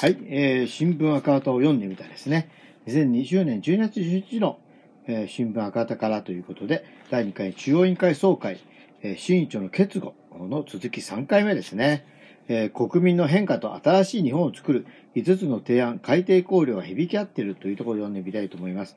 [0.00, 2.48] はい、えー、新聞赤旗を読んでみたですね。
[2.86, 4.60] 2020年12月11日の、
[5.08, 8.60] えー、新聞赤旗からということで、第2回中央委員会総会、
[9.02, 12.06] えー、新委長の決語の続き3回目ですね。
[12.46, 14.86] えー、国民の変化と新しい日本を作る
[15.16, 18.96] 5つの提案、改定考慮が響き合っているというところを読んでみたいと思います。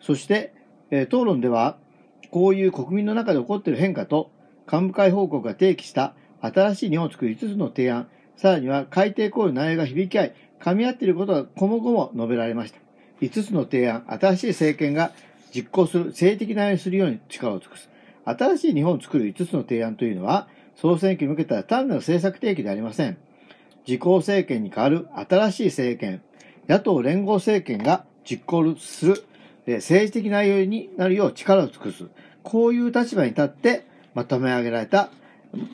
[0.00, 0.54] そして、
[0.92, 1.78] えー、討論では、
[2.30, 4.30] こういう国民の中で起こっている変化と、
[4.70, 8.06] 幹部会報告が提起した新しい日本を作る5つの提案、
[8.38, 12.78] さらには改定行為の内容が響き合い、噛み合っていることがこもごも述べられました。
[13.20, 15.10] 5つの提案、新しい政権が
[15.52, 17.90] 実行する、政的内容にするように力を尽くす。
[18.24, 20.46] 新しい日本を作る5つの提案というのは、
[20.76, 23.16] 総選挙に向けた単なる政策提起でありません。
[23.88, 26.22] 自公政権に代わる新しい政権、
[26.68, 29.24] 野党連合政権が実行する
[29.66, 32.04] 政治的内容になるよう力を尽くす。
[32.44, 35.10] こういう立場に立ってまとめ上げられた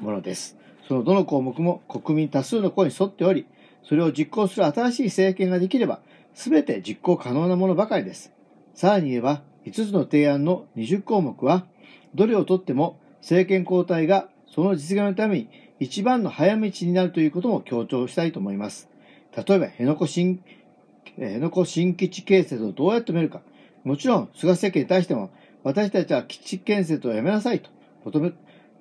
[0.00, 0.56] ものです。
[0.86, 3.46] そのどの項目も国民多数の声に沿っており、
[3.82, 6.00] それを実行する新しい政権ができれば、
[6.34, 8.32] すべて実行可能なものばかりです。
[8.74, 11.66] さらに言えば、5つの提案の20項目は、
[12.14, 15.48] どれをとっても政権交代がその実現のために
[15.80, 18.88] 一番の早道になるということも強調したいと思います。
[19.36, 20.42] 例えば、辺野古新、
[21.16, 23.42] 辺野古新基地建設をどうやって止めるか。
[23.84, 25.30] もちろん、菅政権に対しても、
[25.62, 27.70] 私たちは基地建設をやめなさいと
[28.04, 28.32] 求め、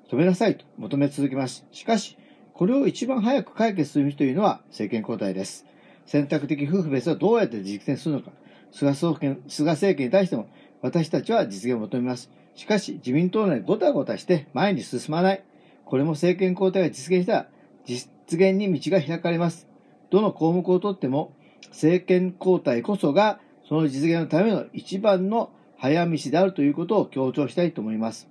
[0.10, 1.66] 止めなさいと求め続けます。
[1.72, 2.18] しかし、
[2.54, 5.66] これを一番早く解決する人というのは政権交代です。
[6.06, 8.32] 選択的夫婦別はどうやって実現するのか、
[8.72, 10.48] 菅政権菅政権に対しても
[10.82, 12.32] 私たちは実現を求めます。
[12.56, 15.44] しかし、自民党内ごたごたして前に進まない。
[15.86, 17.48] これも政権交代が実現したら、
[17.86, 19.68] 実現に道が開かれます。
[20.10, 21.34] どの項目をとっても、
[21.70, 28.28] 政権交代こそが、その実現のための一番の早道であるということを強調したいと思います。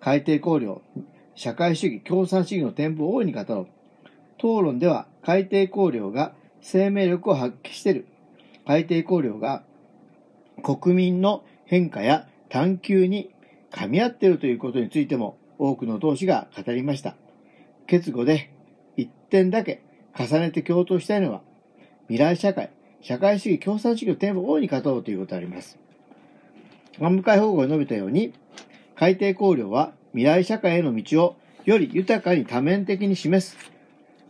[0.00, 0.80] 改定考慮、
[1.34, 3.66] 社会主義、共産主義の展望を大いに語ろう。
[4.38, 8.06] 討論では改定綱領が生命力を発揮している。
[8.66, 9.62] 改定綱領が
[10.62, 13.30] 国民の変化や探求に
[13.70, 17.16] 噛み合っているということについても多くの同志が語りました。
[17.86, 18.52] 結語で
[18.96, 19.82] 一点だけ
[20.18, 21.40] 重ねて共闘したいのは
[22.08, 22.70] 未来社会、
[23.00, 25.78] 社会主義、共産主義の展望を大いに語ろうということであります。
[26.98, 28.34] 文部会報告が述べたように、
[28.96, 33.56] 改定綱領は未来社会への道をより豊かに多面的に示す、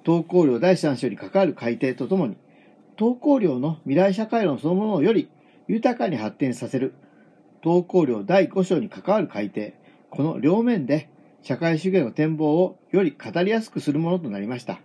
[0.04, 2.36] 投稿量第三章に関わる改定とともに、
[2.96, 5.28] 投稿量の未来社会論そのものをより
[5.66, 6.94] 豊かに発展させる、
[7.62, 9.74] 投稿量第5章に関わる改定、
[10.10, 11.08] この両面で
[11.42, 14.80] 社会主義の展望をより語りやすくするものとなりました。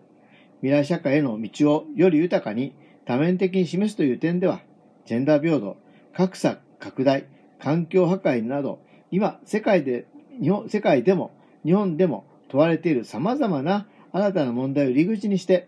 [0.61, 2.73] 未来社会への道をより豊かに
[3.05, 4.61] 多面的に示すという点では、
[5.05, 5.77] ジェンダー平等、
[6.13, 7.25] 格差拡大、
[7.59, 8.79] 環境破壊など、
[9.11, 10.05] 今、世界で
[10.41, 11.31] 日本、世界でも、
[11.65, 15.67] 日本でも問われている様々な新たな問題を入り口にして、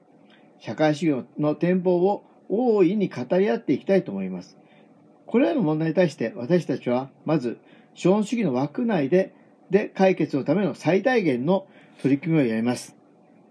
[0.59, 4.57] 社会主義の展望を大いに語り合っていきたいと思います。
[5.25, 7.59] これらの問題に対して私たちは、まず、
[7.93, 9.33] 資本主義の枠内で、
[9.69, 11.67] で解決のための最大限の
[12.01, 12.95] 取り組みをやります。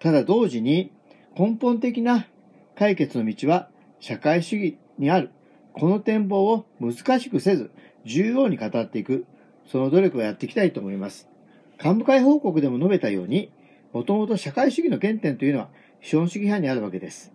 [0.01, 0.91] ただ同時に、
[1.39, 2.27] 根本的な
[2.75, 3.69] 解決の道は
[4.01, 5.31] 社会主義にある。
[5.73, 7.71] この展望を難しくせず、
[8.05, 9.27] 重要に語っていく。
[9.69, 11.29] その努力をやっていきたいと思います。
[11.83, 13.53] 幹部会報告でも述べたように、
[13.93, 15.69] もともと社会主義の原点というのは
[16.01, 17.33] 資本主義派にあるわけです。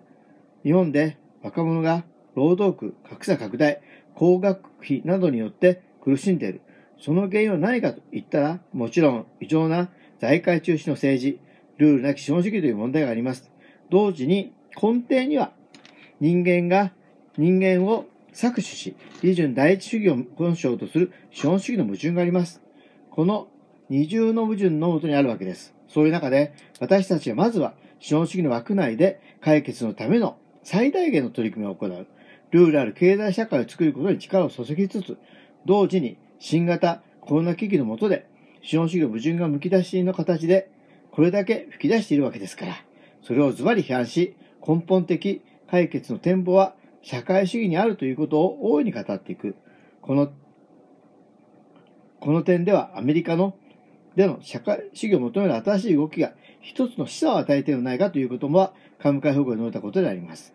[0.64, 2.04] 日本で若者が
[2.36, 3.82] 労働区、格差拡大、
[4.16, 6.62] 高額費などによって苦しんでいる。
[7.00, 9.90] その原因は何かと言ったら、もちろん異常な
[10.20, 11.40] 財界中心の政治、
[11.78, 13.52] ルールなき資本主義という問題があります。
[13.90, 15.52] 同時に根底には
[16.20, 16.94] 人間が
[17.38, 22.62] 人間を搾取し、利潤第一主義を本性とする資本主義の矛盾があります。
[23.12, 23.48] この
[23.90, 25.74] 二重の矛盾のもとにあるわけです。
[25.88, 32.08] そういう中で、私たちはまずは資本主義の枠内で解決のための最大限の取り組みを行う。
[32.52, 35.18] ルールある経済社会を作ることに力を注ぎつつ、
[35.66, 38.28] 同時に新型コロナ危機の下で
[38.62, 40.70] 資本主義の矛盾がむき出しの形で
[41.12, 42.76] これだけ吹き出しているわけですから、
[43.22, 44.36] それをズバリ批判し、
[44.66, 49.56] 根本的解決の展望は社会主義にあるということを大いに語っていく。
[50.02, 50.32] この、
[52.20, 53.56] この点ではアメリカの
[54.16, 58.74] での社会主義を求める新しい動きが一つの示唆を与えているのではないかということも
[59.04, 60.54] 幹部会報告に述べたことであります。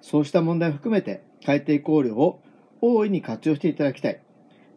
[0.00, 2.40] そうした問題を含めて改定考慮を
[2.80, 4.20] 大いに活用していただきたい。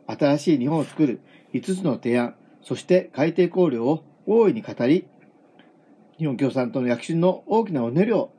[0.08, 1.22] 新しい日本を作る
[1.54, 5.08] 5つの提案、そして改定考慮を大いに語り、
[6.18, 8.32] 日本共産党の躍進の大きなうねりを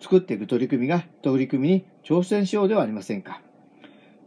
[0.00, 3.40] 作っていく取り組みが、取り組みに挑戦しようではありませんか。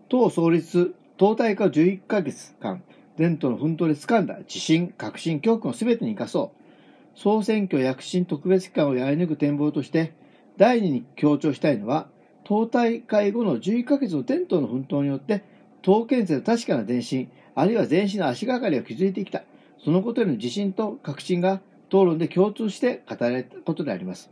[0.09, 2.81] 党創立、党大会11ヶ月間、
[3.17, 7.19] 伝統の奮闘で掴んだ自信、確信、教訓を全てに生かそう。
[7.19, 10.13] 総選挙躍進特別期間をやり抜く展望として、
[10.57, 12.07] 第二に強調したいのは、
[12.45, 15.43] 党大会後の11ヶ月の伝統の奮闘によって、
[15.81, 19.43] 党建設の確かな前進、あるいは前進の足がかりを築いてきた、
[19.83, 24.29] そのことへの自信と確信が討論で共通して語られたことであります。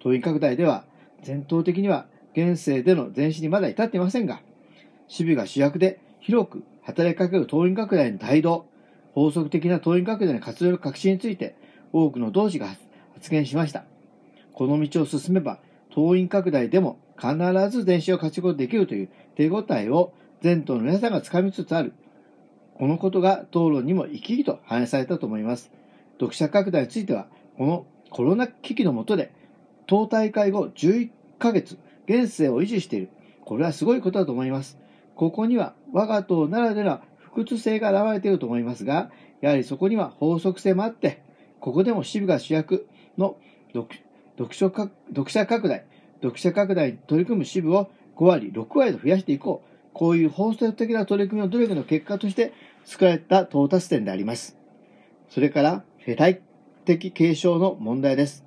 [0.00, 0.84] 党員拡大では、
[1.22, 4.40] 全党的には現世での前進にまだ至っていませんが、
[5.08, 8.66] 守備が主役で広く働きかける党員拡大の態度、
[9.12, 11.56] 法則的な党員拡大の活動の革新について
[11.92, 12.68] 多くの同志が
[13.14, 13.84] 発言しました。
[14.52, 15.58] この道を進めば、
[15.90, 17.34] 党員拡大でも必
[17.70, 20.12] ず前進を勝ち取できるという手応えを
[20.42, 21.94] 全党の皆さんがつかみつつある。
[22.74, 25.70] このことが討論にも生き生きと反映されたと思います。
[26.18, 27.26] 読者拡大については、
[27.56, 29.32] このコロナ危機の下で、
[29.86, 33.08] 党大会後11ヶ月、現世を維持している。
[33.44, 34.78] これはすごいことだと思います。
[35.14, 39.10] ここには我が党ならでは不屈性が現れていると思いますが、
[39.40, 41.22] やはりそこには法則性もあって、
[41.60, 42.86] ここでも支部が主役
[43.16, 43.36] の
[43.72, 43.88] 読
[44.52, 45.84] 書読者拡大、
[46.22, 49.70] 読者拡大に取り組む支部を5割、6割と増やしていこう。
[49.92, 52.52] こういう法則的な取り組みの努力の結果として
[52.84, 54.58] 作られた到達点であります。
[55.30, 56.42] それから、世代
[56.84, 58.45] 的継承の問題です。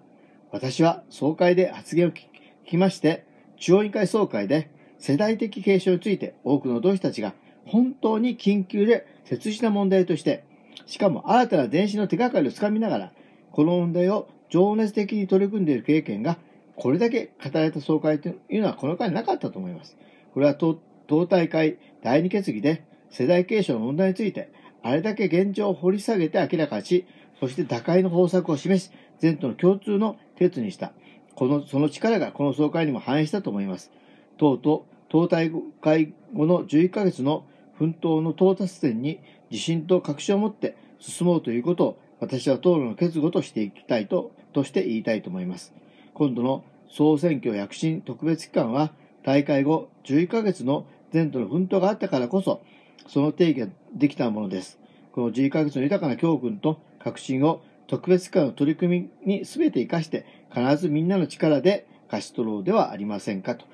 [0.51, 2.25] 私は総会で発言を聞
[2.65, 3.25] きまして、
[3.57, 7.33] 中央委員会総会で世代的継承について多くの同志たちが
[7.65, 10.43] 本当に緊急で切実な問題として、
[10.85, 13.11] しかも新たな電子の手がかりをつかみながら、
[13.51, 16.37] この問題を情熱的に取り組んでいる経験が、
[16.75, 19.97] これだけ語られた総会というのはこの間なかったと思います。
[20.33, 20.79] これは党
[21.27, 24.51] 大会第2決議で世代継承の問題について、
[24.81, 27.05] あれだけ現状を掘り下げて明らかし、
[27.39, 30.93] そして打開の方策を示し、全党の共通の鉄にした。
[31.35, 33.91] この、その力がこの総会にも反映したと思います。
[34.37, 35.51] 党とう党大
[35.81, 39.19] 会後の11ヶ月の奮闘の到達点に
[39.49, 45.73] 自信と確信を持って進もうということを私は討論の決語としていきたいと、として言いたいと思います。
[46.13, 48.91] 今度の総選挙躍進特別期間は
[49.23, 52.61] 大会後11ヶ月の前途の奮闘があったからこそ、
[53.07, 54.77] その定義ができたものです。
[55.11, 63.65] この11ヶ月の豊かな教訓と革新を特別期間の取り組みに全て活かして、必ずみんなの力で勝ち取ろうではありませんかと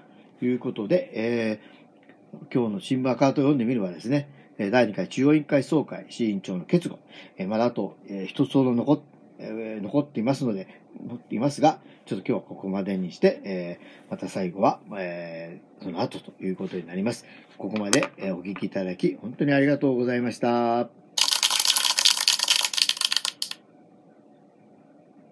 [0.44, 6.98] いうことで、えー、今日の新聞アカウントを読んでみればですね、第2回中央委員会総会、市委員長の決語、
[7.48, 7.98] まだあと、
[8.28, 9.02] 一つほど残っ
[9.38, 10.68] 残っていますので、
[11.06, 17.26] 持っていますが、ちょっと今日はここまでにして、えー、また最後は、えー、その後ということになります。
[17.58, 21.05] ここまで、えお聞きいただき、本当にありがとうございました。